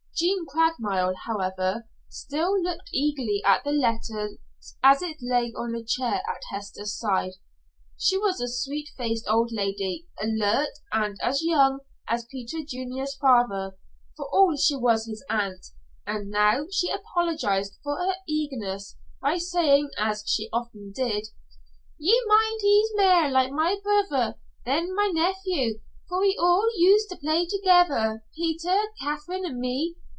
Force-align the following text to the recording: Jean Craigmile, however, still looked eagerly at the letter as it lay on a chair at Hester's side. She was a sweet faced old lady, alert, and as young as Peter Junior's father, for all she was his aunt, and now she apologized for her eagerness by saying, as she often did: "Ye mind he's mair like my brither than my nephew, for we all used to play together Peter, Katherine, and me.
Jean 0.21 0.45
Craigmile, 0.45 1.15
however, 1.25 1.87
still 2.07 2.61
looked 2.61 2.91
eagerly 2.93 3.41
at 3.43 3.63
the 3.63 3.71
letter 3.71 4.29
as 4.83 5.01
it 5.01 5.17
lay 5.19 5.51
on 5.57 5.73
a 5.73 5.83
chair 5.83 6.21
at 6.29 6.41
Hester's 6.51 6.95
side. 6.95 7.31
She 7.97 8.19
was 8.19 8.39
a 8.39 8.47
sweet 8.47 8.89
faced 8.95 9.25
old 9.27 9.51
lady, 9.51 10.05
alert, 10.21 10.69
and 10.93 11.17
as 11.23 11.41
young 11.43 11.79
as 12.07 12.25
Peter 12.29 12.59
Junior's 12.63 13.15
father, 13.15 13.79
for 14.15 14.27
all 14.31 14.55
she 14.55 14.75
was 14.75 15.07
his 15.07 15.25
aunt, 15.27 15.65
and 16.05 16.29
now 16.29 16.67
she 16.69 16.91
apologized 16.91 17.79
for 17.83 17.95
her 17.97 18.13
eagerness 18.27 18.97
by 19.23 19.37
saying, 19.37 19.89
as 19.97 20.23
she 20.27 20.49
often 20.53 20.91
did: 20.95 21.29
"Ye 21.97 22.21
mind 22.27 22.59
he's 22.61 22.91
mair 22.93 23.27
like 23.31 23.49
my 23.51 23.75
brither 23.81 24.35
than 24.67 24.93
my 24.93 25.09
nephew, 25.11 25.79
for 26.07 26.19
we 26.21 26.37
all 26.39 26.69
used 26.75 27.09
to 27.09 27.17
play 27.17 27.47
together 27.47 28.23
Peter, 28.35 28.77
Katherine, 29.01 29.45
and 29.45 29.57
me. 29.57 29.95